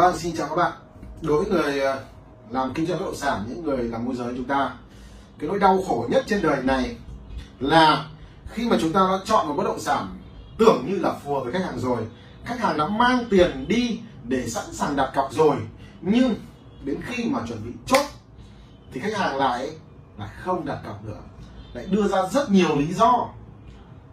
Vâng, 0.00 0.18
xin 0.18 0.36
chào 0.36 0.48
các 0.48 0.56
bạn. 0.56 0.72
Đối 1.22 1.44
với 1.44 1.52
người 1.52 1.80
à, 1.80 1.98
làm 2.50 2.74
kinh 2.74 2.86
doanh 2.86 2.98
bất 2.98 3.04
động 3.04 3.16
sản, 3.16 3.44
những 3.48 3.64
người 3.64 3.78
làm 3.78 4.04
môi 4.04 4.14
giới 4.14 4.34
chúng 4.36 4.44
ta, 4.44 4.74
cái 5.38 5.48
nỗi 5.48 5.58
đau 5.58 5.82
khổ 5.88 6.06
nhất 6.10 6.24
trên 6.26 6.42
đời 6.42 6.62
này 6.62 6.96
là 7.58 8.06
khi 8.50 8.68
mà 8.68 8.76
chúng 8.80 8.92
ta 8.92 9.00
đã 9.00 9.18
chọn 9.24 9.48
một 9.48 9.54
bất 9.56 9.64
động 9.64 9.80
sản 9.80 10.18
tưởng 10.58 10.84
như 10.88 10.98
là 10.98 11.12
phù 11.12 11.34
hợp 11.34 11.40
với 11.40 11.52
khách 11.52 11.64
hàng 11.64 11.78
rồi, 11.78 12.02
khách 12.44 12.60
hàng 12.60 12.78
đã 12.78 12.86
mang 12.86 13.24
tiền 13.30 13.64
đi 13.68 14.00
để 14.24 14.48
sẵn 14.48 14.64
sàng 14.72 14.96
đặt 14.96 15.12
cọc 15.14 15.32
rồi, 15.32 15.56
nhưng 16.00 16.34
đến 16.84 17.00
khi 17.06 17.24
mà 17.24 17.40
chuẩn 17.48 17.64
bị 17.64 17.70
chốt 17.86 18.04
thì 18.92 19.00
khách 19.00 19.16
hàng 19.16 19.36
lại 19.36 19.70
lại 20.18 20.28
không 20.40 20.64
đặt 20.64 20.78
cọc 20.86 21.04
nữa, 21.04 21.20
lại 21.72 21.86
đưa 21.90 22.08
ra 22.08 22.28
rất 22.32 22.50
nhiều 22.50 22.76
lý 22.76 22.92
do 22.92 23.28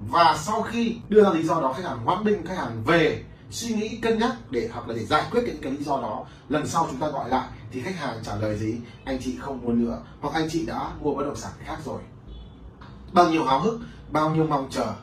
và 0.10 0.38
sau 0.38 0.62
khi 0.62 0.98
đưa 1.10 1.24
ra 1.24 1.30
lý 1.30 1.44
do 1.44 1.62
đó 1.62 1.74
khách 1.74 1.86
hàng 1.86 2.06
hoãn 2.06 2.26
định 2.26 2.46
khách 2.46 2.58
hàng 2.58 2.84
về 2.86 3.24
suy 3.52 3.76
nghĩ 3.76 3.98
cân 3.98 4.20
nhắc 4.20 4.36
để 4.50 4.70
hoặc 4.74 4.88
là 4.88 4.96
để 4.96 5.06
giải 5.06 5.24
quyết 5.32 5.42
những 5.46 5.58
cái 5.62 5.72
lý 5.72 5.84
do 5.84 6.02
đó. 6.02 6.26
Lần 6.50 6.68
sau 6.68 6.88
chúng 6.92 7.00
ta 7.00 7.08
gọi 7.08 7.30
lại 7.30 7.48
thì 7.72 7.82
khách 7.82 7.96
hàng 7.96 8.20
trả 8.24 8.36
lời 8.36 8.58
gì? 8.58 8.76
Anh 9.04 9.20
chị 9.24 9.36
không 9.40 9.62
muốn 9.62 9.86
nữa, 9.86 10.02
hoặc 10.22 10.34
anh 10.34 10.48
chị 10.52 10.66
đã 10.66 10.92
mua 11.02 11.14
bất 11.14 11.24
động 11.24 11.36
sản 11.36 11.52
khác 11.66 11.78
rồi. 11.86 12.02
Bao 13.14 13.30
nhiêu 13.30 13.44
háo 13.44 13.60
hức, 13.60 13.80
bao 14.12 14.36
nhiêu 14.36 14.48
mong 14.48 14.68
chờ, 14.70 14.94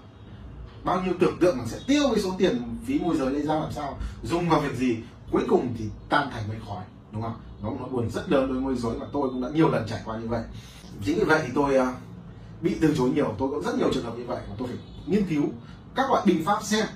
bao 0.85 1.03
nhiêu 1.03 1.15
tưởng 1.21 1.39
tượng 1.41 1.59
mình 1.59 1.67
sẽ 1.67 1.79
tiêu 1.87 2.03
cái 2.15 2.23
số 2.23 2.35
tiền 2.39 2.79
phí 2.87 2.99
môi 2.99 3.17
giới 3.17 3.31
lấy 3.31 3.43
ra 3.43 3.55
làm 3.55 3.73
sao? 3.73 3.99
Dùng 4.23 4.49
vào 4.49 4.61
việc 4.61 4.77
gì? 4.77 4.99
Cuối 5.31 5.43
cùng 5.49 5.75
thì 5.79 5.85
tan 6.09 6.31
thành 6.31 6.49
mây 6.49 6.57
khói, 6.69 6.85
đúng 7.13 7.23
không? 7.23 7.37
Nó 7.63 7.71
nó 7.81 7.87
buồn 7.87 8.11
rất 8.11 8.31
lớn 8.31 8.47
đối 8.47 8.53
với 8.53 8.63
môi 8.63 8.77
giới 8.77 8.99
và 8.99 9.07
tôi 9.13 9.29
cũng 9.29 9.43
đã 9.43 9.49
nhiều 9.55 9.71
lần 9.71 9.87
trải 9.89 10.01
qua 10.05 10.19
như 10.19 10.29
vậy. 10.29 10.43
Chính 11.05 11.19
vì 11.19 11.25
vậy 11.25 11.41
thì 11.47 11.53
tôi 11.55 11.77
à, 11.77 11.95
bị 12.61 12.77
từ 12.81 12.95
chối 12.97 13.11
nhiều, 13.11 13.35
tôi 13.39 13.51
có 13.51 13.61
rất 13.61 13.79
nhiều 13.79 13.91
trường 13.95 14.05
hợp 14.05 14.19
như 14.19 14.25
vậy 14.27 14.43
mà 14.49 14.55
tôi 14.59 14.69
phải 14.69 14.77
nghiên 15.07 15.27
cứu 15.27 15.43
các 15.95 16.11
loại 16.11 16.23
biện 16.27 16.45
pháp 16.45 16.63
xem 16.63 16.87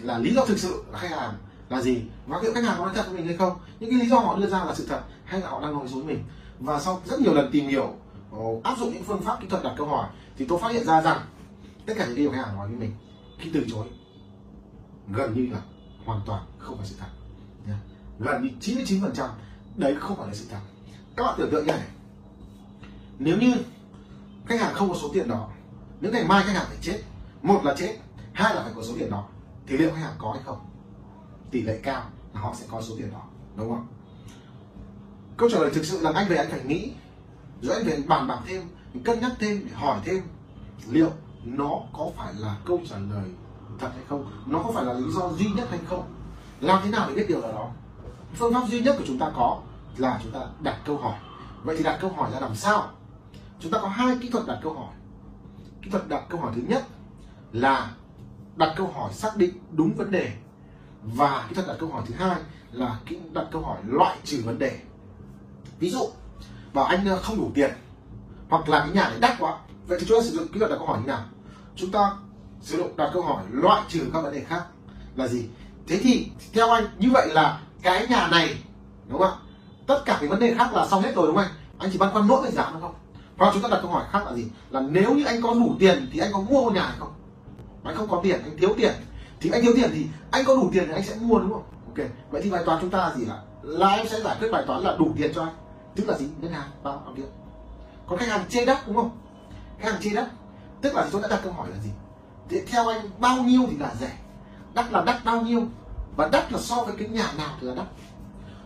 là 0.00 0.18
lý 0.18 0.34
do 0.34 0.44
thực 0.44 0.58
sự 0.58 0.84
là 0.92 0.98
khách 0.98 1.10
hàng 1.10 1.34
là 1.68 1.80
gì? 1.80 2.02
Và 2.26 2.40
liệu 2.42 2.54
khách 2.54 2.64
hàng 2.64 2.74
có 2.78 2.84
nói 2.84 2.94
thật 2.94 3.04
với 3.06 3.16
mình 3.16 3.26
hay 3.26 3.36
không? 3.36 3.58
Những 3.80 3.90
cái 3.90 4.00
lý 4.00 4.08
do 4.08 4.18
họ 4.18 4.36
đưa 4.36 4.46
ra 4.46 4.64
là 4.64 4.74
sự 4.74 4.86
thật 4.88 5.00
hay 5.24 5.40
là 5.40 5.48
họ 5.48 5.60
đang 5.60 5.72
nói 5.72 5.88
dối 5.88 6.04
mình? 6.04 6.24
Và 6.60 6.80
sau 6.80 7.02
rất 7.04 7.20
nhiều 7.20 7.34
lần 7.34 7.50
tìm 7.52 7.68
hiểu 7.68 7.94
ờ, 8.32 8.38
áp 8.64 8.78
dụng 8.78 8.92
những 8.94 9.04
phương 9.04 9.22
pháp 9.22 9.40
kỹ 9.40 9.46
thuật 9.48 9.62
đặt 9.62 9.74
câu 9.76 9.86
hỏi 9.86 10.08
thì 10.36 10.46
tôi 10.48 10.58
phát 10.58 10.72
hiện 10.72 10.84
ra 10.84 11.02
rằng 11.02 11.20
tất 11.86 11.94
cả 11.96 12.06
những 12.06 12.16
điều 12.16 12.30
khách 12.30 12.44
hàng 12.46 12.56
nói 12.56 12.68
với 12.68 12.76
mình 12.76 12.92
khi 13.38 13.50
từ 13.54 13.64
chối 13.70 13.86
gần 15.08 15.34
như 15.34 15.52
là 15.52 15.60
hoàn 16.04 16.20
toàn 16.26 16.42
không 16.58 16.76
phải 16.78 16.86
sự 16.86 16.96
thật 17.00 17.06
gần 18.18 18.42
như 18.42 18.48
99 18.60 19.02
phần 19.02 19.12
trăm 19.14 19.30
đấy 19.76 19.96
không 20.00 20.16
phải 20.16 20.26
là 20.26 20.34
sự 20.34 20.46
thật. 20.50 20.58
Các 21.16 21.24
bạn 21.24 21.34
tưởng 21.38 21.50
tượng 21.50 21.66
như 21.66 21.72
này 21.72 21.88
nếu 23.18 23.36
như 23.38 23.54
khách 24.46 24.60
hàng 24.60 24.74
không 24.74 24.88
có 24.88 24.94
số 25.02 25.10
tiền 25.14 25.28
đó, 25.28 25.48
nếu 26.00 26.12
ngày 26.12 26.24
mai 26.24 26.44
khách 26.46 26.52
hàng 26.52 26.66
phải 26.68 26.76
chết, 26.80 27.02
một 27.42 27.60
là 27.64 27.74
chết, 27.78 27.96
hai 28.32 28.54
là 28.54 28.62
phải 28.62 28.72
có 28.76 28.82
số 28.82 28.94
tiền 28.98 29.10
đó 29.10 29.28
thì 29.66 29.76
liệu 29.76 29.90
khách 29.90 30.00
hàng 30.00 30.14
có 30.18 30.32
hay 30.32 30.42
không? 30.44 30.58
Tỷ 31.50 31.62
lệ 31.62 31.80
cao 31.82 32.02
là 32.34 32.40
họ 32.40 32.54
sẽ 32.54 32.66
có 32.70 32.82
số 32.82 32.94
tiền 32.98 33.12
đó, 33.12 33.22
đúng 33.56 33.68
không? 33.68 33.86
Câu 35.36 35.48
trả 35.50 35.58
lời 35.58 35.70
thực 35.74 35.84
sự 35.84 36.00
là 36.00 36.12
anh 36.14 36.28
về 36.28 36.36
anh 36.36 36.50
phải 36.50 36.64
nghĩ. 36.64 36.92
Rồi 37.62 37.76
anh 37.76 37.86
về 37.86 38.02
bàn 38.06 38.26
bạc 38.26 38.38
thêm, 38.46 38.62
cân 39.04 39.20
nhắc 39.20 39.32
thêm 39.38 39.60
để 39.64 39.72
hỏi 39.74 40.00
thêm 40.04 40.22
liệu 40.88 41.10
nó 41.44 41.80
có 41.92 42.10
phải 42.16 42.34
là 42.34 42.56
câu 42.64 42.80
trả 42.90 42.98
lời 42.98 43.30
thật 43.78 43.90
hay 43.94 44.04
không? 44.08 44.30
Nó 44.46 44.62
có 44.62 44.72
phải 44.72 44.84
là 44.84 44.92
lý 44.92 45.10
do 45.10 45.32
duy 45.32 45.50
nhất 45.50 45.68
hay 45.70 45.80
không? 45.88 46.14
Làm 46.60 46.80
thế 46.84 46.90
nào 46.90 47.08
để 47.08 47.14
biết 47.14 47.26
điều 47.28 47.40
là 47.40 47.52
đó? 47.52 47.70
Phương 48.34 48.54
pháp 48.54 48.68
duy 48.68 48.80
nhất 48.80 48.96
của 48.98 49.04
chúng 49.06 49.18
ta 49.18 49.32
có 49.36 49.60
là 49.96 50.20
chúng 50.22 50.32
ta 50.32 50.40
đặt 50.60 50.80
câu 50.84 50.96
hỏi. 50.98 51.18
Vậy 51.62 51.76
thì 51.76 51.84
đặt 51.84 51.98
câu 52.00 52.10
hỏi 52.10 52.30
ra 52.32 52.40
làm 52.40 52.54
sao? 52.54 52.90
Chúng 53.60 53.72
ta 53.72 53.78
có 53.82 53.88
hai 53.88 54.18
kỹ 54.20 54.28
thuật 54.30 54.46
đặt 54.46 54.58
câu 54.62 54.72
hỏi. 54.72 54.94
Kỹ 55.82 55.90
thuật 55.90 56.08
đặt 56.08 56.24
câu 56.28 56.40
hỏi 56.40 56.52
thứ 56.54 56.62
nhất 56.68 56.84
là 57.52 57.90
đặt 58.56 58.74
câu 58.76 58.86
hỏi 58.86 59.12
xác 59.12 59.36
định 59.36 59.58
đúng 59.72 59.94
vấn 59.94 60.10
đề. 60.10 60.32
Và 61.02 61.46
kỹ 61.48 61.54
thuật 61.54 61.66
đặt 61.66 61.76
câu 61.80 61.88
hỏi 61.88 62.02
thứ 62.06 62.14
hai 62.14 62.36
là 62.72 62.98
kỹ 63.06 63.18
đặt 63.32 63.44
câu 63.52 63.62
hỏi 63.62 63.78
loại 63.86 64.16
trừ 64.24 64.42
vấn 64.44 64.58
đề. 64.58 64.78
Ví 65.78 65.90
dụ, 65.90 66.08
bảo 66.72 66.84
anh 66.84 67.06
ờ, 67.06 67.16
không 67.16 67.36
đủ 67.36 67.50
tiền 67.54 67.70
hoặc 68.48 68.68
là 68.68 68.80
cái 68.80 68.90
nhà 68.90 69.08
này 69.08 69.18
đắt 69.20 69.36
quá. 69.38 69.58
Vậy 69.86 69.98
thì 70.00 70.06
chúng 70.08 70.18
ta 70.18 70.24
sử 70.24 70.36
dụng 70.36 70.48
kỹ 70.48 70.58
thuật 70.58 70.70
đặt 70.70 70.76
câu 70.76 70.86
hỏi 70.86 71.00
như 71.00 71.06
nào? 71.06 71.24
Chúng 71.76 71.90
ta 71.90 72.12
sử 72.60 72.78
dụng 72.78 72.96
đặt 72.96 73.10
câu 73.12 73.22
hỏi 73.22 73.44
loại 73.50 73.82
trừ 73.88 74.00
các 74.12 74.20
vấn 74.20 74.34
đề 74.34 74.40
khác 74.40 74.64
là 75.16 75.28
gì? 75.28 75.48
Thế 75.86 76.00
thì 76.02 76.30
theo 76.52 76.70
anh, 76.70 76.84
như 76.98 77.08
vậy 77.12 77.28
là 77.32 77.60
cái 77.82 78.06
nhà 78.06 78.28
này, 78.30 78.62
đúng 79.08 79.18
không 79.18 79.30
ạ? 79.30 79.36
Tất 79.86 80.02
cả 80.04 80.16
cái 80.20 80.28
vấn 80.28 80.40
đề 80.40 80.54
khác 80.54 80.74
là 80.74 80.86
xong 80.86 81.02
hết 81.02 81.14
rồi, 81.14 81.26
đúng 81.26 81.36
không 81.36 81.44
anh? 81.44 81.54
Anh 81.78 81.90
chỉ 81.92 81.98
băn 81.98 82.10
khoăn 82.12 82.28
mỗi 82.28 82.42
về 82.42 82.50
giá, 82.50 82.70
đúng 82.72 82.82
không? 82.82 82.94
Hoặc 83.36 83.50
chúng 83.54 83.62
ta 83.62 83.68
đặt 83.68 83.78
câu 83.82 83.90
hỏi 83.90 84.04
khác 84.10 84.26
là 84.26 84.34
gì? 84.34 84.44
Là 84.70 84.80
nếu 84.80 85.14
như 85.14 85.24
anh 85.24 85.42
có 85.42 85.54
đủ 85.54 85.76
tiền 85.78 86.08
thì 86.12 86.18
anh 86.18 86.32
có 86.32 86.40
mua 86.40 86.62
ngôi 86.62 86.72
nhà 86.72 86.82
hay 86.82 86.96
không? 86.98 87.12
Anh 87.84 87.96
không 87.96 88.08
có 88.08 88.20
tiền, 88.22 88.42
anh 88.42 88.56
thiếu 88.58 88.74
tiền. 88.76 88.92
Thì 89.40 89.50
anh 89.50 89.62
thiếu 89.62 89.72
tiền 89.76 89.90
thì 89.94 90.06
anh 90.30 90.44
có 90.44 90.56
đủ 90.56 90.70
tiền 90.72 90.84
thì 90.86 90.92
anh 90.92 91.04
sẽ 91.04 91.16
mua 91.20 91.38
đúng 91.38 91.52
không? 91.52 91.62
Ok, 91.86 92.06
vậy 92.30 92.42
thì 92.42 92.50
bài 92.50 92.62
toán 92.66 92.78
chúng 92.80 92.90
ta 92.90 92.98
là 92.98 93.14
gì 93.16 93.24
là 93.24 93.42
là 93.62 93.88
em 93.88 94.08
sẽ 94.08 94.20
giải 94.20 94.36
quyết 94.40 94.48
bài 94.52 94.64
toán 94.66 94.82
là 94.82 94.96
đủ 94.98 95.12
tiền 95.16 95.32
cho 95.34 95.42
anh. 95.42 95.54
Tức 95.96 96.08
là 96.08 96.18
gì? 96.18 96.26
Ngân 96.40 96.52
hàng, 96.52 96.68
bao 96.82 97.02
bao 97.04 97.14
điện 97.14 97.26
còn 98.06 98.18
khách 98.18 98.28
hàng 98.28 98.44
chê 98.48 98.64
đắt 98.64 98.86
đúng 98.86 98.96
không? 98.96 99.10
Khách 99.78 99.92
hàng 99.92 100.02
chê 100.02 100.10
đắt. 100.10 100.28
Tức 100.80 100.94
là 100.94 101.08
tôi 101.12 101.22
đã 101.22 101.28
đặt 101.28 101.40
câu 101.42 101.52
hỏi 101.52 101.68
là 101.70 101.76
gì? 101.84 101.90
Thì 102.48 102.60
theo 102.66 102.88
anh, 102.88 103.10
bao 103.18 103.42
nhiêu 103.42 103.60
thì 103.70 103.76
là 103.76 103.94
rẻ? 104.00 104.18
Đắt 104.74 104.92
là 104.92 105.02
đắt 105.06 105.24
bao 105.24 105.40
nhiêu? 105.40 105.62
Và 106.16 106.28
đắt 106.28 106.52
là 106.52 106.58
so 106.58 106.76
với 106.76 106.94
cái 106.98 107.08
nhà 107.08 107.32
nào 107.38 107.56
thì 107.60 107.66
là 107.66 107.74
đắt? 107.74 107.86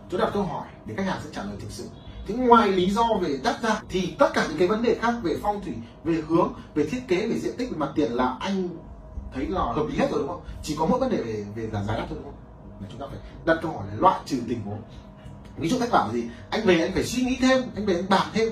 Tôi 0.09 0.21
đặt 0.21 0.29
câu 0.33 0.43
hỏi 0.43 0.67
để 0.85 0.95
khách 0.95 1.05
hàng 1.05 1.19
sẽ 1.23 1.29
trả 1.33 1.43
lời 1.43 1.55
thực 1.59 1.71
sự. 1.71 1.89
Thế 2.27 2.35
ngoài 2.35 2.71
lý 2.71 2.89
do 2.89 3.03
về 3.21 3.39
đắt 3.43 3.61
ra, 3.61 3.81
thì 3.89 4.15
tất 4.19 4.29
cả 4.33 4.45
những 4.49 4.57
cái 4.57 4.67
vấn 4.67 4.83
đề 4.83 4.97
khác 5.01 5.13
về 5.23 5.37
phong 5.41 5.61
thủy, 5.61 5.73
về 6.03 6.23
hướng, 6.27 6.53
về 6.75 6.85
thiết 6.85 7.01
kế, 7.07 7.27
về 7.27 7.39
diện 7.39 7.57
tích, 7.57 7.69
về 7.71 7.77
mặt 7.77 7.89
tiền 7.95 8.11
là 8.11 8.37
anh 8.39 8.69
thấy 9.33 9.47
là 9.47 9.61
hợp 9.61 9.85
lý 9.89 9.97
hết 9.97 10.07
rồi 10.11 10.19
đúng 10.19 10.27
không? 10.27 10.41
Chỉ 10.63 10.75
có 10.79 10.85
mỗi 10.85 10.99
vấn 10.99 11.09
đề 11.09 11.17
về 11.17 11.45
về 11.55 11.69
giảm 11.73 11.85
giá 11.85 11.93
đất 11.97 12.05
thôi 12.09 12.17
đúng 12.23 12.23
không? 12.23 12.41
Là 12.81 12.87
chúng 12.91 12.99
ta 12.99 13.05
phải 13.09 13.19
đặt 13.45 13.59
câu 13.61 13.71
hỏi 13.71 13.87
là 13.87 13.95
loại 13.97 14.19
trừ 14.25 14.37
tình 14.49 14.61
huống. 14.61 14.81
Ví 15.57 15.69
dụ 15.69 15.79
cách 15.79 15.89
bảo 15.91 16.07
là 16.07 16.13
gì, 16.13 16.23
anh 16.49 16.65
về 16.65 16.81
anh 16.81 16.91
phải 16.93 17.03
suy 17.03 17.23
nghĩ 17.23 17.37
thêm, 17.41 17.61
anh 17.75 17.85
về 17.85 17.95
anh 17.95 18.09
bàn 18.09 18.27
thêm. 18.33 18.49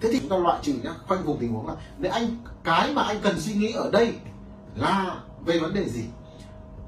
Thế 0.00 0.08
thì 0.12 0.20
chúng 0.20 0.28
ta 0.28 0.36
loại 0.36 0.58
trừ 0.62 0.74
nhá, 0.82 0.90
khoanh 1.06 1.24
vùng 1.24 1.38
tình 1.38 1.52
huống 1.52 1.66
là 1.66 1.74
nếu 1.98 2.12
anh, 2.12 2.36
cái 2.64 2.94
mà 2.94 3.02
anh 3.02 3.16
cần 3.22 3.40
suy 3.40 3.54
nghĩ 3.54 3.72
ở 3.72 3.90
đây 3.90 4.14
là 4.76 5.20
về 5.44 5.58
vấn 5.58 5.74
đề 5.74 5.88
gì? 5.88 6.04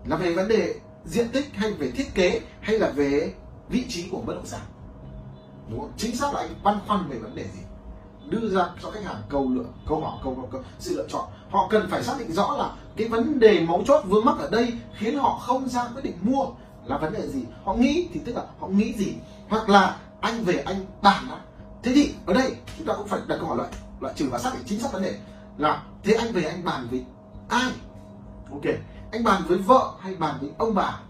Là 0.06 0.16
về 0.16 0.34
vấn 0.34 0.48
đề 0.48 0.74
diện 1.04 1.28
tích 1.28 1.54
hay 1.54 1.72
về 1.72 1.90
thiết 1.90 2.14
kế 2.14 2.40
hay 2.60 2.78
là 2.78 2.90
về 2.90 3.34
vị 3.68 3.84
trí 3.88 4.08
của 4.08 4.20
bất 4.20 4.34
động 4.34 4.46
sản? 4.46 4.60
Đúng 5.70 5.80
không? 5.80 5.92
Chính 5.96 6.16
xác 6.16 6.34
là 6.34 6.40
anh 6.40 6.50
băn 6.62 6.78
khoăn 6.86 7.08
về 7.08 7.18
vấn 7.18 7.36
đề 7.36 7.44
gì? 7.44 7.60
Đưa 8.28 8.48
ra 8.48 8.68
cho 8.82 8.90
khách 8.90 9.04
hàng 9.04 9.22
câu 9.28 9.48
lựa 9.48 9.64
câu 9.88 10.00
hỏi 10.00 10.18
câu, 10.24 10.34
câu, 10.34 10.48
câu 10.52 10.62
sự 10.78 10.96
lựa 10.96 11.06
chọn. 11.08 11.24
Họ 11.50 11.66
cần 11.70 11.88
phải 11.90 12.02
xác 12.02 12.14
định 12.18 12.32
rõ 12.32 12.56
là 12.58 12.70
cái 12.96 13.08
vấn 13.08 13.38
đề 13.40 13.60
mấu 13.60 13.82
chốt 13.86 14.04
vướng 14.04 14.24
mắc 14.24 14.38
ở 14.38 14.50
đây 14.50 14.72
khiến 14.98 15.18
họ 15.18 15.38
không 15.38 15.68
ra 15.68 15.88
quyết 15.94 16.04
định 16.04 16.16
mua 16.22 16.46
là 16.84 16.98
vấn 16.98 17.12
đề 17.12 17.28
gì. 17.28 17.44
Họ 17.64 17.74
nghĩ 17.74 18.08
thì 18.12 18.20
tức 18.24 18.36
là 18.36 18.42
họ 18.60 18.68
nghĩ 18.68 18.92
gì? 18.92 19.14
Hoặc 19.48 19.68
là 19.68 19.96
anh 20.20 20.44
về 20.44 20.62
anh 20.66 20.86
bàn 21.02 21.26
đó 21.28 21.38
thế 21.82 21.92
thì 21.94 22.14
ở 22.26 22.34
đây 22.34 22.56
chúng 22.78 22.86
ta 22.86 22.94
cũng 22.94 23.08
phải 23.08 23.20
đặt 23.26 23.36
câu 23.38 23.48
hỏi 23.48 23.56
loại 23.56 23.68
loại 24.00 24.14
trừ 24.16 24.28
và 24.30 24.38
xác 24.38 24.54
định 24.54 24.62
chính 24.66 24.80
xác 24.80 24.92
vấn 24.92 25.02
đề 25.02 25.18
là 25.58 25.82
thế 26.02 26.14
anh 26.14 26.32
về 26.32 26.44
anh 26.44 26.64
bàn 26.64 26.86
với 26.90 27.04
ai? 27.48 27.72
Ok. 28.50 28.74
Anh 29.12 29.24
bàn 29.24 29.42
với 29.48 29.58
vợ 29.58 29.92
hay 30.00 30.14
bàn 30.14 30.34
với 30.40 30.50
ông 30.58 30.74
bà? 30.74 31.00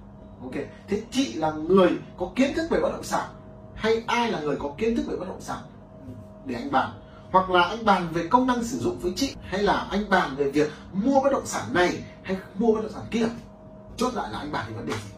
Ok. 0.43 0.55
Thế 0.89 1.03
chị 1.11 1.33
là 1.33 1.51
người 1.53 1.91
có 2.19 2.31
kiến 2.37 2.55
thức 2.55 2.67
về 2.71 2.81
bất 2.81 2.93
động 2.93 3.05
sản 3.05 3.29
hay 3.75 4.05
ai 4.07 4.31
là 4.31 4.41
người 4.41 4.57
có 4.57 4.73
kiến 4.79 4.97
thức 4.97 5.07
về 5.09 5.17
bất 5.17 5.29
động 5.29 5.41
sản? 5.41 5.59
Để 6.45 6.55
anh 6.55 6.71
bàn 6.73 6.91
hoặc 7.35 7.51
là 7.51 7.63
anh 7.63 7.85
bàn 7.85 8.09
về 8.13 8.27
công 8.29 8.47
năng 8.47 8.65
sử 8.65 8.79
dụng 8.79 8.99
với 8.99 9.13
chị 9.17 9.35
hay 9.43 9.63
là 9.63 9.87
anh 9.91 10.11
bàn 10.11 10.37
về 10.37 10.51
việc 10.51 10.73
mua 10.93 11.21
bất 11.21 11.33
động 11.33 11.47
sản 11.47 11.63
này 11.73 12.05
hay 12.23 12.37
mua 12.55 12.75
bất 12.75 12.81
động 12.83 12.93
sản 12.93 13.03
kia, 13.11 13.27
chốt 13.97 14.15
lại 14.15 14.31
là 14.33 14.39
anh 14.39 14.53
bàn 14.53 14.65
về 14.69 14.77
vấn 14.77 14.87
đề 14.87 14.93
gì? 14.93 15.11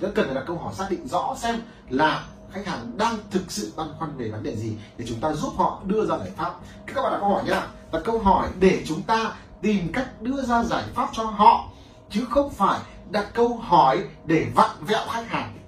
Rất 0.00 0.12
cần 0.14 0.26
phải 0.26 0.34
đặt 0.34 0.44
câu 0.46 0.58
hỏi 0.58 0.74
xác 0.74 0.86
định 0.90 1.08
rõ 1.08 1.34
xem 1.38 1.62
là 1.88 2.24
khách 2.50 2.66
hàng 2.66 2.96
đang 2.96 3.16
thực 3.30 3.50
sự 3.50 3.72
băn 3.76 3.88
khoăn 3.98 4.16
về 4.16 4.30
vấn 4.30 4.42
đề 4.42 4.56
gì 4.56 4.76
để 4.98 5.04
chúng 5.08 5.20
ta 5.20 5.32
giúp 5.32 5.52
họ 5.56 5.80
đưa 5.84 6.06
ra 6.06 6.18
giải 6.18 6.30
pháp. 6.36 6.54
Các 6.86 7.02
bạn 7.02 7.12
đặt 7.12 7.18
câu 7.20 7.28
hỏi 7.28 7.42
nhá. 7.46 7.66
Đặt 7.92 8.00
câu 8.04 8.18
hỏi 8.18 8.48
để 8.60 8.82
chúng 8.86 9.02
ta 9.02 9.32
tìm 9.62 9.92
cách 9.92 10.22
đưa 10.22 10.42
ra 10.42 10.64
giải 10.64 10.84
pháp 10.94 11.08
cho 11.12 11.24
họ, 11.24 11.68
chứ 12.10 12.24
không 12.30 12.50
phải 12.50 12.80
đặt 13.10 13.26
câu 13.34 13.56
hỏi 13.56 14.04
để 14.24 14.46
vặn 14.54 14.70
vẹo 14.80 15.06
khách 15.08 15.28
hàng 15.28 15.58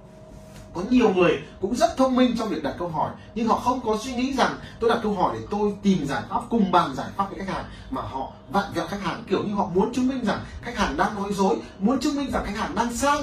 có 0.77 0.83
nhiều 0.91 1.15
người 1.15 1.39
cũng 1.61 1.75
rất 1.75 1.97
thông 1.97 2.17
minh 2.17 2.35
trong 2.39 2.49
việc 2.49 2.63
đặt 2.63 2.75
câu 2.79 2.89
hỏi, 2.89 3.11
nhưng 3.35 3.49
họ 3.49 3.59
không 3.59 3.81
có 3.81 3.99
suy 4.01 4.15
nghĩ 4.15 4.33
rằng 4.33 4.57
tôi 4.81 4.91
đặt 4.91 4.99
câu 5.03 5.15
hỏi 5.15 5.37
để 5.39 5.47
tôi 5.51 5.75
tìm 5.83 6.07
giải 6.07 6.23
pháp, 6.29 6.41
cùng 6.51 6.73
bàn 6.73 6.95
giải 6.95 7.07
pháp 7.17 7.31
với 7.31 7.39
khách 7.39 7.55
hàng, 7.55 7.65
mà 7.91 8.03
họ 8.03 8.33
vặn 8.51 8.65
vẹo 8.75 8.87
khách 8.87 9.03
hàng 9.03 9.25
kiểu 9.29 9.43
như 9.45 9.55
họ 9.55 9.69
muốn 9.75 9.93
chứng 9.93 10.09
minh 10.09 10.25
rằng 10.25 10.41
khách 10.63 10.77
hàng 10.77 10.97
đang 10.97 11.15
nói 11.15 11.33
dối, 11.33 11.57
muốn 11.79 12.01
chứng 12.01 12.17
minh 12.17 12.31
rằng 12.31 12.45
khách 12.47 12.57
hàng 12.57 12.75
đang 12.75 12.97
sai. 12.97 13.19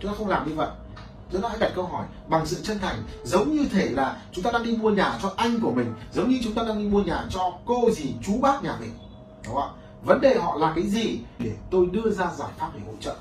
Chúng 0.00 0.10
ta 0.10 0.16
không 0.18 0.28
làm 0.28 0.48
như 0.48 0.54
vậy. 0.54 0.68
Chúng 1.32 1.42
ta 1.42 1.48
hãy 1.48 1.58
đặt 1.58 1.72
câu 1.74 1.86
hỏi 1.86 2.06
bằng 2.28 2.46
sự 2.46 2.60
chân 2.62 2.78
thành, 2.78 3.02
giống 3.24 3.52
như 3.52 3.68
thể 3.72 3.88
là 3.88 4.16
chúng 4.32 4.44
ta 4.44 4.50
đang 4.50 4.62
đi 4.62 4.76
mua 4.76 4.90
nhà 4.90 5.18
cho 5.22 5.32
anh 5.36 5.60
của 5.60 5.70
mình, 5.70 5.94
giống 6.12 6.28
như 6.28 6.40
chúng 6.44 6.54
ta 6.54 6.62
đang 6.68 6.78
đi 6.78 6.84
mua 6.84 7.02
nhà 7.02 7.24
cho 7.30 7.52
cô 7.66 7.90
gì 7.90 8.14
chú 8.26 8.32
bác 8.40 8.62
nhà 8.62 8.76
mình. 8.80 8.90
Đúng 9.44 9.54
không 9.54 9.62
ạ? 9.62 9.68
Vấn 10.04 10.20
đề 10.20 10.34
họ 10.34 10.56
là 10.56 10.72
cái 10.76 10.86
gì 10.86 11.18
để 11.38 11.52
tôi 11.70 11.86
đưa 11.92 12.10
ra 12.10 12.30
giải 12.36 12.50
pháp 12.58 12.70
để 12.74 12.80
hỗ 12.86 12.92
trợ? 13.00 13.16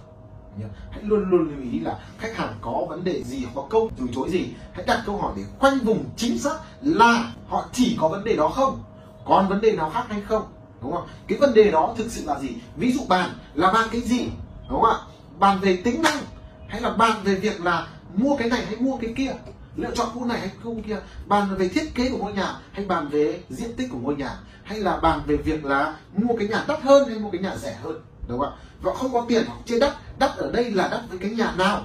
Hãy 0.92 1.04
luôn 1.04 1.30
luôn 1.30 1.50
lưu 1.50 1.72
ý 1.72 1.80
là 1.80 2.00
khách 2.18 2.36
hàng 2.36 2.54
có 2.62 2.86
vấn 2.90 3.04
đề 3.04 3.24
gì 3.24 3.46
có 3.56 3.68
câu 3.70 3.92
từ 3.98 4.06
chối 4.16 4.30
gì, 4.30 4.48
hãy 4.74 4.86
đặt 4.86 5.04
câu 5.06 5.18
hỏi 5.18 5.34
để 5.38 5.44
khoanh 5.60 5.80
vùng 5.80 6.06
chính 6.18 6.40
xác 6.40 6.56
là 6.82 7.34
họ 7.48 7.66
chỉ 7.74 7.98
có 8.00 8.08
vấn 8.08 8.24
đề 8.24 8.36
đó 8.36 8.50
không, 8.50 8.84
còn 9.26 9.50
vấn 9.50 9.62
đề 9.62 9.72
nào 9.72 9.90
khác 9.90 10.04
hay 10.10 10.22
không, 10.22 10.44
đúng 10.82 10.92
không? 10.92 11.08
Cái 11.28 11.38
vấn 11.38 11.54
đề 11.54 11.72
đó 11.72 11.94
thực 11.98 12.12
sự 12.12 12.24
là 12.26 12.40
gì? 12.40 12.50
Ví 12.76 12.92
dụ 12.92 13.02
bàn 13.08 13.30
là 13.54 13.72
bàn 13.72 13.88
cái 13.92 14.02
gì, 14.02 14.30
đúng 14.70 14.82
không 14.82 14.86
ạ? 14.86 14.98
Bàn 15.40 15.60
về 15.60 15.78
tính 15.78 16.02
năng 16.02 16.24
hay 16.68 16.82
là 16.82 16.90
bàn 16.90 17.22
về 17.24 17.36
việc 17.36 17.62
là 17.62 17.88
mua 18.16 18.36
cái 18.38 18.50
này 18.50 18.66
hay 18.66 18.76
mua 18.76 18.98
cái 18.98 19.14
kia, 19.16 19.32
lựa 19.76 19.92
chọn 19.96 20.08
khu 20.14 20.26
này 20.26 20.40
hay 20.40 20.50
khu 20.64 20.78
kia? 20.88 20.98
Bàn 21.26 21.56
về 21.58 21.68
thiết 21.68 21.96
kế 21.96 22.10
của 22.10 22.18
ngôi 22.18 22.34
nhà 22.34 22.56
hay 22.72 22.86
bàn 22.86 23.08
về 23.08 23.40
diện 23.50 23.76
tích 23.78 23.90
của 23.92 23.98
ngôi 23.98 24.16
nhà? 24.16 24.38
Hay 24.64 24.80
là 24.80 24.98
bàn 24.98 25.22
về 25.28 25.38
việc 25.38 25.66
là 25.66 25.96
mua 26.18 26.36
cái 26.40 26.48
nhà 26.48 26.66
đắt 26.68 26.82
hơn 26.82 27.10
hay 27.10 27.20
mua 27.20 27.32
cái 27.32 27.42
nhà 27.42 27.56
rẻ 27.58 27.78
hơn? 27.84 28.02
Đúng 28.28 28.40
không 28.40 28.50
ạ? 28.50 28.58
Và 28.82 28.94
không 28.94 29.14
có 29.14 29.26
tiền 29.28 29.44
hoặc 29.48 29.60
trên 29.66 29.80
đất 29.80 29.94
đất 30.20 30.38
ở 30.38 30.52
đây 30.52 30.72
là 30.72 30.88
đất 30.88 31.02
với 31.10 31.18
cái 31.18 31.32
nhà 31.32 31.54
nào? 31.58 31.82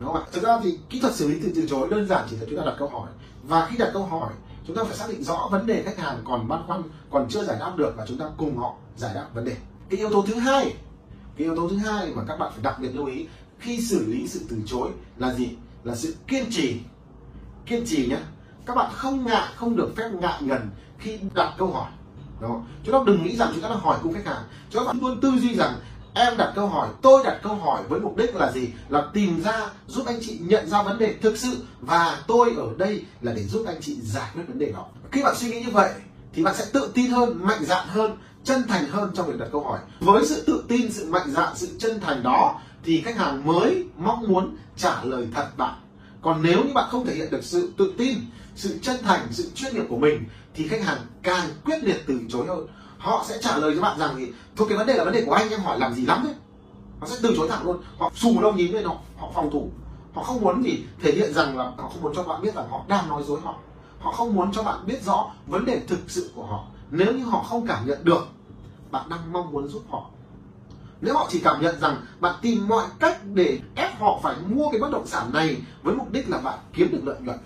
Đúng 0.00 0.12
không 0.12 0.22
ạ? 0.22 0.28
Thực 0.32 0.42
ra 0.42 0.60
thì 0.62 0.78
kỹ 0.90 1.00
thuật 1.00 1.14
xử 1.14 1.28
lý 1.28 1.40
từ 1.42 1.52
từ 1.54 1.66
chối, 1.68 1.88
đơn 1.90 2.08
giản 2.08 2.26
chỉ 2.30 2.36
là 2.36 2.46
chúng 2.50 2.58
ta 2.58 2.64
đặt 2.64 2.74
câu 2.78 2.88
hỏi. 2.88 3.08
Và 3.42 3.66
khi 3.66 3.76
đặt 3.76 3.90
câu 3.92 4.06
hỏi, 4.06 4.32
chúng 4.66 4.76
ta 4.76 4.84
phải 4.84 4.96
xác 4.96 5.08
định 5.08 5.22
rõ 5.22 5.48
vấn 5.50 5.66
đề 5.66 5.82
khách 5.82 5.98
hàng 5.98 6.20
còn 6.24 6.48
băn 6.48 6.62
khoăn, 6.66 6.82
còn 7.10 7.26
chưa 7.30 7.44
giải 7.44 7.56
đáp 7.60 7.72
được 7.76 7.94
và 7.96 8.04
chúng 8.08 8.18
ta 8.18 8.26
cùng 8.36 8.56
họ 8.56 8.74
giải 8.96 9.14
đáp 9.14 9.26
vấn 9.34 9.44
đề. 9.44 9.56
Cái 9.90 9.98
yếu 9.98 10.10
tố 10.10 10.24
thứ 10.26 10.34
hai, 10.34 10.64
cái 11.36 11.44
yếu 11.44 11.56
tố 11.56 11.68
thứ 11.68 11.76
hai 11.76 12.12
mà 12.14 12.22
các 12.28 12.36
bạn 12.36 12.52
phải 12.52 12.62
đặc 12.62 12.76
biệt 12.80 12.90
lưu 12.94 13.06
ý 13.06 13.26
khi 13.58 13.80
xử 13.80 14.06
lý 14.06 14.28
sự 14.28 14.40
từ 14.48 14.56
chối 14.66 14.90
là 15.16 15.34
gì? 15.34 15.48
Là 15.84 15.94
sự 15.94 16.14
kiên 16.26 16.44
trì. 16.50 16.80
Kiên 17.66 17.84
trì 17.86 18.06
nhé 18.06 18.18
các 18.66 18.76
bạn 18.76 18.90
không 18.94 19.24
ngại, 19.24 19.52
không 19.56 19.76
được 19.76 19.92
phép 19.96 20.10
ngại 20.20 20.42
ngần 20.42 20.70
khi 20.98 21.18
đặt 21.34 21.54
câu 21.58 21.72
hỏi 21.72 21.90
đúng 22.44 22.52
không? 22.52 22.66
chúng 22.84 22.92
ta 22.94 23.00
đừng 23.06 23.24
nghĩ 23.24 23.36
rằng 23.36 23.50
chúng 23.52 23.62
ta 23.62 23.68
đang 23.68 23.80
hỏi 23.80 23.98
cung 24.02 24.12
khách 24.12 24.26
hàng. 24.26 24.42
Chúng 24.70 24.86
ta 24.86 24.92
luôn 25.00 25.20
tư 25.20 25.32
duy 25.40 25.54
rằng 25.54 25.74
em 26.14 26.36
đặt 26.36 26.52
câu 26.54 26.66
hỏi, 26.66 26.88
tôi 27.02 27.22
đặt 27.24 27.40
câu 27.42 27.54
hỏi 27.54 27.82
với 27.88 28.00
mục 28.00 28.16
đích 28.16 28.36
là 28.36 28.52
gì? 28.52 28.68
Là 28.88 29.02
tìm 29.12 29.42
ra, 29.42 29.70
giúp 29.86 30.06
anh 30.06 30.18
chị 30.20 30.38
nhận 30.42 30.68
ra 30.68 30.82
vấn 30.82 30.98
đề 30.98 31.14
thực 31.22 31.36
sự 31.36 31.64
và 31.80 32.22
tôi 32.26 32.54
ở 32.56 32.68
đây 32.76 33.04
là 33.20 33.32
để 33.36 33.42
giúp 33.42 33.64
anh 33.66 33.76
chị 33.80 33.96
giải 34.02 34.30
quyết 34.34 34.42
vấn 34.48 34.58
đề 34.58 34.72
đó. 34.72 34.86
Khi 35.12 35.22
bạn 35.22 35.34
suy 35.36 35.50
nghĩ 35.50 35.60
như 35.60 35.70
vậy 35.70 35.90
thì 36.32 36.42
bạn 36.42 36.54
sẽ 36.54 36.64
tự 36.72 36.90
tin 36.94 37.10
hơn, 37.10 37.38
mạnh 37.42 37.64
dạn 37.64 37.88
hơn, 37.88 38.16
chân 38.44 38.62
thành 38.68 38.88
hơn 38.88 39.10
trong 39.14 39.26
việc 39.26 39.38
đặt 39.38 39.48
câu 39.52 39.64
hỏi. 39.64 39.78
Với 40.00 40.26
sự 40.26 40.44
tự 40.46 40.64
tin, 40.68 40.92
sự 40.92 41.06
mạnh 41.10 41.30
dạn, 41.30 41.56
sự 41.56 41.68
chân 41.78 42.00
thành 42.00 42.22
đó 42.22 42.60
thì 42.84 43.00
khách 43.00 43.16
hàng 43.16 43.46
mới 43.46 43.84
mong 43.96 44.24
muốn 44.28 44.56
trả 44.76 45.04
lời 45.04 45.28
thật 45.34 45.48
bạn 45.56 45.74
còn 46.24 46.42
nếu 46.42 46.64
như 46.64 46.72
bạn 46.74 46.88
không 46.90 47.06
thể 47.06 47.14
hiện 47.14 47.30
được 47.30 47.44
sự 47.44 47.72
tự 47.76 47.94
tin, 47.98 48.18
sự 48.54 48.78
chân 48.82 48.96
thành, 49.02 49.26
sự 49.30 49.50
chuyên 49.54 49.74
nghiệp 49.74 49.84
của 49.88 49.96
mình, 49.96 50.24
thì 50.54 50.68
khách 50.68 50.84
hàng 50.84 50.98
càng 51.22 51.48
quyết 51.64 51.84
liệt 51.84 52.04
từ 52.06 52.20
chối 52.28 52.46
hơn. 52.46 52.66
Họ 52.98 53.24
sẽ 53.28 53.38
trả 53.42 53.58
lời 53.58 53.72
cho 53.74 53.82
bạn 53.82 53.98
rằng 53.98 54.14
thì, 54.18 54.32
thôi, 54.56 54.66
cái 54.68 54.78
vấn 54.78 54.86
đề 54.86 54.94
là 54.94 55.04
vấn 55.04 55.12
đề 55.12 55.24
của 55.26 55.32
anh, 55.32 55.50
em 55.50 55.60
hỏi 55.60 55.78
làm 55.78 55.94
gì 55.94 56.06
lắm 56.06 56.20
đấy. 56.24 56.34
Họ 57.00 57.06
sẽ 57.06 57.16
từ 57.22 57.34
chối 57.36 57.48
thẳng 57.48 57.64
luôn. 57.64 57.82
Họ 57.98 58.10
xù 58.14 58.40
lông 58.40 58.56
nhím 58.56 58.72
lên, 58.72 58.84
họ 58.84 58.96
họ 59.16 59.30
phòng 59.34 59.50
thủ. 59.50 59.70
Họ 60.14 60.22
không 60.22 60.40
muốn 60.40 60.64
gì 60.64 60.84
thể 61.02 61.12
hiện 61.12 61.32
rằng 61.32 61.58
là 61.58 61.64
họ 61.64 61.88
không 61.88 62.02
muốn 62.02 62.12
cho 62.16 62.22
bạn 62.22 62.42
biết 62.42 62.54
rằng 62.54 62.68
họ 62.70 62.84
đang 62.88 63.08
nói 63.08 63.22
dối 63.26 63.40
họ. 63.44 63.54
Họ 63.98 64.12
không 64.12 64.34
muốn 64.34 64.52
cho 64.52 64.62
bạn 64.62 64.86
biết 64.86 65.02
rõ 65.04 65.30
vấn 65.46 65.64
đề 65.64 65.80
thực 65.88 65.98
sự 66.08 66.30
của 66.34 66.46
họ. 66.46 66.64
Nếu 66.90 67.12
như 67.12 67.24
họ 67.24 67.42
không 67.42 67.66
cảm 67.66 67.86
nhận 67.86 68.04
được, 68.04 68.26
bạn 68.90 69.08
đang 69.08 69.32
mong 69.32 69.52
muốn 69.52 69.68
giúp 69.68 69.82
họ 69.90 70.10
nếu 71.04 71.14
họ 71.14 71.26
chỉ 71.30 71.40
cảm 71.40 71.62
nhận 71.62 71.80
rằng 71.80 71.96
bạn 72.20 72.34
tìm 72.42 72.68
mọi 72.68 72.86
cách 72.98 73.18
để 73.34 73.58
ép 73.74 74.00
họ 74.00 74.20
phải 74.22 74.36
mua 74.48 74.68
cái 74.72 74.80
bất 74.80 74.90
động 74.92 75.06
sản 75.06 75.30
này 75.32 75.56
với 75.82 75.94
mục 75.94 76.12
đích 76.12 76.30
là 76.30 76.38
bạn 76.38 76.58
kiếm 76.72 76.92
được 76.92 77.00
lợi 77.04 77.16
nhuận, 77.20 77.38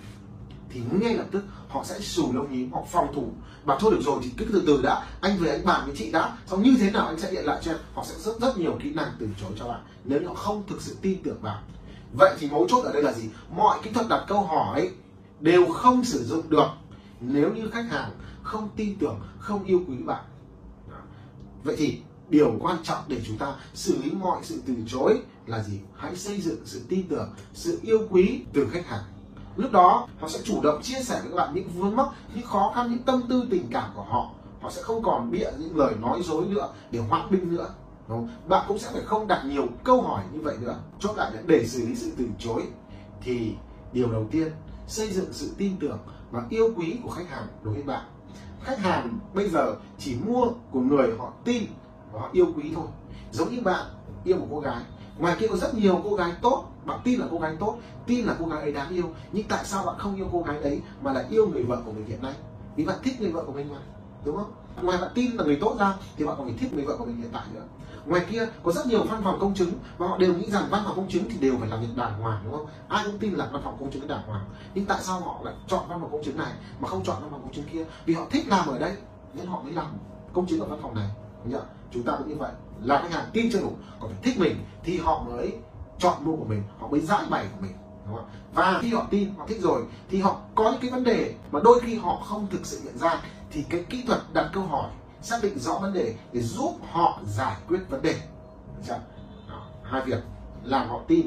thì 0.71 0.81
ngay 0.93 1.15
lập 1.15 1.27
tức 1.31 1.45
họ 1.69 1.85
sẽ 1.85 2.01
xù 2.01 2.33
lông 2.33 2.53
nhím, 2.53 2.73
họ 2.73 2.85
phòng 2.91 3.15
thủ. 3.15 3.33
Và 3.65 3.77
thôi 3.81 3.91
được 3.91 4.01
rồi, 4.03 4.19
thì 4.23 4.31
cứ 4.37 4.47
từ 4.53 4.63
từ 4.67 4.83
đã. 4.83 5.07
Anh 5.21 5.37
về 5.39 5.51
anh 5.51 5.65
bàn 5.65 5.83
với 5.87 5.97
chị 5.97 6.13
đã. 6.13 6.37
Xong 6.47 6.63
như 6.63 6.77
thế 6.81 6.91
nào 6.91 7.07
anh 7.07 7.19
sẽ 7.19 7.31
điện 7.31 7.45
lại 7.45 7.59
cho 7.63 7.73
em? 7.73 7.79
Họ 7.95 8.05
sẽ 8.05 8.15
rất 8.19 8.41
rất 8.41 8.59
nhiều 8.59 8.79
kỹ 8.83 8.95
năng 8.95 9.09
từ 9.19 9.29
chối 9.41 9.51
cho 9.59 9.69
bạn 9.69 9.81
nếu 10.05 10.29
họ 10.29 10.35
không 10.35 10.63
thực 10.69 10.83
sự 10.83 10.97
tin 11.03 11.23
tưởng 11.23 11.43
bạn. 11.43 11.63
vậy 12.13 12.37
thì 12.39 12.51
mấu 12.51 12.67
chốt 12.69 12.85
ở 12.85 12.93
đây 12.93 13.03
là 13.03 13.13
gì? 13.13 13.29
Mọi 13.57 13.79
kỹ 13.83 13.91
thuật 13.91 14.07
đặt 14.09 14.25
câu 14.29 14.41
hỏi 14.41 14.91
đều 15.41 15.67
không 15.73 16.05
sử 16.05 16.25
dụng 16.25 16.51
được 16.51 16.69
nếu 17.21 17.53
như 17.55 17.71
khách 17.71 17.91
hàng 17.91 18.11
không 18.43 18.69
tin 18.77 18.99
tưởng, 18.99 19.21
không 19.39 19.65
yêu 19.65 19.81
quý 19.89 19.97
bạn. 19.97 20.25
Vậy 21.65 21.77
thì 21.79 21.99
điều 22.29 22.57
quan 22.61 22.77
trọng 22.83 23.05
để 23.09 23.21
chúng 23.27 23.39
ta 23.39 23.55
xử 23.75 24.03
lý 24.03 24.11
mọi 24.11 24.41
sự 24.43 24.63
từ 24.67 24.75
chối 24.87 25.21
là 25.47 25.63
gì? 25.63 25.81
Hãy 25.97 26.17
xây 26.17 26.41
dựng 26.41 26.59
sự 26.65 26.83
tin 26.89 27.09
tưởng, 27.09 27.35
sự 27.55 27.79
yêu 27.83 27.99
quý 28.11 28.41
từ 28.53 28.69
khách 28.71 28.87
hàng. 28.87 29.05
Lúc 29.57 29.73
đó, 29.73 30.09
họ 30.21 30.29
sẽ 30.29 30.39
chủ 30.45 30.63
động 30.63 30.83
chia 30.83 31.03
sẻ 31.03 31.21
với 31.23 31.31
các 31.31 31.37
bạn 31.37 31.55
những 31.55 31.69
vướng 31.69 31.97
mắc, 31.97 32.09
những 32.35 32.47
khó 32.47 32.73
khăn, 32.75 32.91
những 32.91 33.03
tâm 33.03 33.23
tư, 33.29 33.47
tình 33.51 33.67
cảm 33.71 33.91
của 33.95 34.03
họ. 34.03 34.31
Họ 34.61 34.71
sẽ 34.71 34.83
không 34.83 35.03
còn 35.03 35.31
bịa 35.31 35.51
những 35.59 35.77
lời 35.77 35.95
nói 36.01 36.23
dối 36.23 36.45
nữa, 36.47 36.69
để 36.91 36.99
hoãn 36.99 37.31
binh 37.31 37.55
nữa, 37.55 37.75
đúng 38.09 38.19
không? 38.19 38.49
bạn 38.49 38.65
cũng 38.69 38.79
sẽ 38.79 38.89
phải 38.93 39.03
không 39.03 39.27
đặt 39.27 39.45
nhiều 39.45 39.67
câu 39.85 40.03
hỏi 40.03 40.25
như 40.33 40.41
vậy 40.41 40.57
nữa. 40.61 40.79
Chốt 41.01 41.17
lại 41.17 41.33
để 41.47 41.67
xử 41.67 41.87
lý 41.87 41.95
sự 41.95 42.13
từ 42.19 42.25
chối 42.39 42.63
thì 43.23 43.55
điều 43.93 44.13
đầu 44.13 44.27
tiên, 44.31 44.49
xây 44.87 45.11
dựng 45.11 45.33
sự 45.33 45.51
tin 45.59 45.77
tưởng 45.81 45.99
và 46.31 46.43
yêu 46.51 46.73
quý 46.77 46.99
của 47.03 47.11
khách 47.11 47.29
hàng 47.31 47.47
đối 47.63 47.75
với 47.75 47.83
bạn. 47.83 48.05
Khách 48.63 48.79
hàng 48.79 49.19
bây 49.35 49.51
giờ 49.51 49.75
chỉ 49.99 50.17
mua 50.27 50.47
của 50.71 50.81
người 50.81 51.09
họ 51.19 51.33
tin 51.45 51.63
và 52.13 52.21
yêu 52.33 52.47
quý 52.57 52.73
thôi. 52.75 52.87
Giống 53.33 53.55
như 53.55 53.61
bạn 53.61 53.87
yêu 54.25 54.37
một 54.37 54.47
cô 54.51 54.61
gái, 54.61 54.83
ngoài 55.19 55.37
kia 55.39 55.47
có 55.49 55.57
rất 55.57 55.75
nhiều 55.75 56.01
cô 56.05 56.15
gái 56.15 56.33
tốt, 56.43 56.65
bạn 56.85 57.01
tin 57.05 57.21
là 57.21 57.27
cô 57.31 57.39
gái 57.39 57.57
tốt, 57.61 57.79
tin 58.07 58.27
là 58.27 58.35
cô 58.39 58.47
gái 58.47 58.61
ấy 58.61 58.73
đáng 58.73 58.89
yêu, 58.89 59.05
nhưng 59.33 59.49
tại 59.49 59.65
sao 59.65 59.85
bạn 59.87 59.95
không 59.99 60.17
yêu 60.17 60.29
cô 60.33 60.43
gái 60.43 60.61
đấy 60.63 60.81
mà 61.03 61.13
lại 61.13 61.25
yêu 61.31 61.49
người 61.49 61.63
vợ 61.63 61.83
của 61.87 61.93
mình 61.93 62.07
hiện 62.07 62.23
nay? 62.23 62.35
Vì 62.77 62.85
bạn 62.85 62.97
thích 63.03 63.21
người 63.21 63.33
vợ 63.33 63.45
của 63.47 63.53
mình 63.53 63.69
mà, 63.71 63.79
đúng 64.25 64.37
không? 64.37 64.53
Ngoài 64.83 64.99
bạn 64.99 65.11
tin 65.15 65.37
là 65.37 65.45
người 65.45 65.59
tốt 65.61 65.77
ra 65.79 65.95
thì 66.17 66.25
bạn 66.25 66.35
còn 66.39 66.47
phải 66.47 66.57
thích 66.59 66.75
người 66.75 66.85
vợ 66.85 66.97
của 66.99 67.05
mình 67.05 67.17
hiện 67.17 67.31
tại 67.33 67.43
nữa. 67.55 67.63
Ngoài 68.07 68.27
kia 68.31 68.47
có 68.63 68.73
rất 68.73 68.87
nhiều 68.87 69.05
văn 69.05 69.21
phòng 69.25 69.39
công 69.41 69.55
chứng 69.55 69.71
và 69.99 70.09
họ 70.09 70.19
đều 70.19 70.35
nghĩ 70.35 70.51
rằng 70.51 70.69
văn 70.71 70.83
phòng 70.85 70.97
công 70.97 71.09
chứng 71.09 71.25
thì 71.31 71.39
đều 71.39 71.57
phải 71.61 71.69
làm 71.69 71.81
việc 71.81 71.97
đàng 71.97 72.21
hoàng, 72.23 72.43
đúng 72.45 72.53
không? 72.53 72.67
Ai 72.89 73.05
cũng 73.07 73.19
tin 73.19 73.33
là 73.33 73.49
văn 73.53 73.63
phòng 73.65 73.77
công 73.81 73.91
chứng 73.91 74.09
đàng 74.09 74.23
hoàng. 74.27 74.45
Nhưng 74.75 74.87
tại 74.87 74.99
sao 75.03 75.21
họ 75.21 75.41
lại 75.45 75.55
chọn 75.67 75.85
văn 75.89 76.01
phòng 76.01 76.13
công 76.13 76.25
chứng 76.25 76.37
này 76.37 76.53
mà 76.81 76.89
không 76.89 77.05
chọn 77.05 77.17
văn 77.21 77.31
phòng 77.31 77.43
công 77.43 77.53
chứng 77.53 77.65
kia? 77.73 77.85
Vì 78.07 78.15
họ 78.15 78.27
thích 78.31 78.49
làm 78.49 78.69
ở 78.69 78.79
đây 78.79 78.97
nên 79.35 79.47
họ 79.47 79.63
mới 79.63 79.73
làm 79.73 79.87
công 80.33 80.47
chứng 80.47 80.61
ở 80.61 80.67
văn 80.67 80.79
phòng 80.83 80.95
này 80.95 81.09
đúng 81.45 81.61
chúng 81.91 82.03
ta 82.03 82.13
cũng 82.19 82.29
như 82.29 82.35
vậy. 82.35 82.53
Là 82.83 83.03
khách 83.03 83.13
hàng 83.13 83.31
tin 83.33 83.53
chưa 83.53 83.61
đủ 83.61 83.73
còn 84.01 84.11
phải 84.11 84.21
thích 84.23 84.39
mình 84.39 84.57
thì 84.85 84.99
họ 84.99 85.23
mới 85.23 85.53
chọn 85.99 86.25
mua 86.25 86.37
của 86.37 86.45
mình 86.45 86.63
họ 86.79 86.89
mới 86.89 87.01
giải 87.01 87.25
bày 87.31 87.47
của 87.53 87.61
mình. 87.61 87.73
Đúng 88.07 88.17
không? 88.17 88.29
và 88.55 88.79
khi 88.83 88.95
họ 88.95 89.07
tin 89.11 89.35
họ 89.39 89.47
thích 89.49 89.61
rồi 89.61 89.85
thì 90.11 90.21
họ 90.21 90.41
có 90.55 90.71
những 90.71 90.81
cái 90.81 90.91
vấn 90.91 91.05
đề 91.05 91.35
mà 91.51 91.61
đôi 91.65 91.81
khi 91.81 91.95
họ 91.95 92.17
không 92.17 92.47
thực 92.51 92.67
sự 92.67 92.81
nhận 92.85 92.99
ra 92.99 93.21
thì 93.51 93.63
cái 93.63 93.85
kỹ 93.91 94.05
thuật 94.07 94.21
đặt 94.33 94.51
câu 94.53 94.63
hỏi 94.63 94.91
xác 95.23 95.39
định 95.43 95.59
rõ 95.59 95.79
vấn 95.79 95.93
đề 95.93 96.15
để 96.33 96.41
giúp 96.41 96.77
họ 96.93 97.21
giải 97.27 97.57
quyết 97.69 97.81
vấn 97.89 98.03
đề. 98.03 98.21
Đó, 99.49 99.63
hai 99.83 100.03
việc. 100.05 100.23
Làm 100.65 100.89
họ 100.89 101.01
tin 101.09 101.27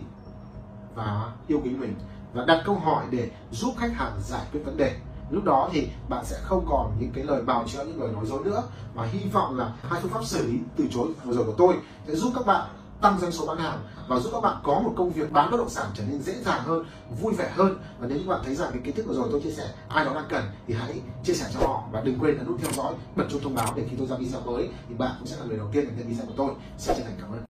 và 0.95 1.31
yêu 1.47 1.61
quý 1.63 1.69
mình 1.69 1.95
và 2.33 2.45
đặt 2.45 2.63
câu 2.65 2.75
hỏi 2.75 3.05
để 3.11 3.31
giúp 3.51 3.73
khách 3.77 3.91
hàng 3.93 4.19
giải 4.21 4.45
quyết 4.51 4.61
vấn 4.65 4.77
đề 4.77 4.95
lúc 5.31 5.43
đó 5.43 5.69
thì 5.71 5.87
bạn 6.09 6.25
sẽ 6.25 6.37
không 6.43 6.65
còn 6.69 6.91
những 6.99 7.11
cái 7.13 7.23
lời 7.23 7.41
bào 7.41 7.63
chữa, 7.67 7.83
những 7.83 8.01
lời 8.01 8.11
nói 8.11 8.25
dối 8.25 8.43
nữa. 8.43 8.63
Và 8.93 9.05
hy 9.05 9.19
vọng 9.33 9.57
là 9.57 9.73
hai 9.83 10.01
phương 10.01 10.11
pháp 10.11 10.25
xử 10.25 10.47
lý 10.47 10.59
từ 10.77 10.85
chối 10.91 11.07
vừa 11.25 11.33
rồi 11.33 11.45
của 11.45 11.55
tôi 11.57 11.75
sẽ 12.07 12.15
giúp 12.15 12.31
các 12.35 12.45
bạn 12.45 12.69
tăng 13.01 13.19
doanh 13.19 13.31
số 13.31 13.45
bán 13.45 13.57
hàng 13.57 13.79
và 14.07 14.19
giúp 14.19 14.29
các 14.33 14.41
bạn 14.41 14.57
có 14.63 14.79
một 14.79 14.93
công 14.97 15.09
việc 15.09 15.31
bán 15.31 15.51
bất 15.51 15.57
động 15.57 15.69
sản 15.69 15.85
trở 15.93 16.03
nên 16.09 16.21
dễ 16.21 16.33
dàng 16.33 16.61
hơn, 16.63 16.85
vui 17.21 17.33
vẻ 17.33 17.51
hơn. 17.55 17.77
Và 17.99 18.07
nếu 18.07 18.17
như 18.17 18.27
bạn 18.27 18.41
thấy 18.45 18.55
rằng 18.55 18.71
cái 18.71 18.81
kiến 18.81 18.95
thức 18.95 19.05
vừa 19.07 19.15
rồi 19.15 19.27
tôi 19.31 19.41
chia 19.41 19.51
sẻ 19.51 19.63
ai 19.87 20.05
đó 20.05 20.13
đang 20.13 20.25
cần 20.29 20.43
thì 20.67 20.73
hãy 20.73 21.01
chia 21.23 21.33
sẻ 21.33 21.45
cho 21.53 21.67
họ. 21.67 21.83
Và 21.91 22.01
đừng 22.01 22.19
quên 22.19 22.37
ấn 22.37 22.47
nút 22.47 22.59
theo 22.61 22.71
dõi, 22.71 22.93
bật 23.15 23.25
chuông 23.29 23.41
thông 23.43 23.55
báo 23.55 23.73
để 23.75 23.85
khi 23.89 23.95
tôi 23.97 24.07
ra 24.07 24.15
video 24.15 24.41
mới 24.41 24.69
thì 24.89 24.95
bạn 24.95 25.11
cũng 25.19 25.27
sẽ 25.27 25.37
là 25.39 25.45
người 25.45 25.57
đầu 25.57 25.67
tiên 25.71 25.85
nhận 25.97 26.07
video 26.07 26.25
của 26.25 26.33
tôi. 26.37 26.51
Xin 26.77 26.95
chân 26.97 27.05
thành 27.05 27.15
cảm 27.21 27.31
ơn. 27.31 27.41